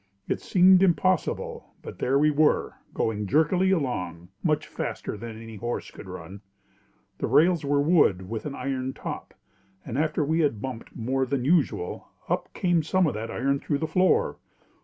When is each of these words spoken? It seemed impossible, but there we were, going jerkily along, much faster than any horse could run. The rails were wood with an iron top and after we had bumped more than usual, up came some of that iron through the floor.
It 0.27 0.41
seemed 0.41 0.81
impossible, 0.81 1.75
but 1.83 1.99
there 1.99 2.17
we 2.17 2.31
were, 2.31 2.73
going 2.91 3.27
jerkily 3.27 3.69
along, 3.69 4.29
much 4.41 4.65
faster 4.65 5.15
than 5.15 5.39
any 5.39 5.57
horse 5.57 5.91
could 5.91 6.07
run. 6.09 6.41
The 7.19 7.27
rails 7.27 7.63
were 7.63 7.79
wood 7.83 8.27
with 8.27 8.47
an 8.47 8.55
iron 8.55 8.93
top 8.93 9.35
and 9.85 9.99
after 9.99 10.25
we 10.25 10.39
had 10.39 10.59
bumped 10.59 10.95
more 10.95 11.27
than 11.27 11.45
usual, 11.45 12.07
up 12.27 12.51
came 12.55 12.81
some 12.81 13.05
of 13.05 13.13
that 13.13 13.29
iron 13.29 13.59
through 13.59 13.77
the 13.77 13.85
floor. 13.87 14.39